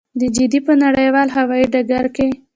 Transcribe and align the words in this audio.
د 0.19 0.21
جدې 0.35 0.59
په 0.67 0.73
نړیوال 0.83 1.27
هوايي 1.37 1.65
ډګر 1.73 2.05
کې. 2.15 2.27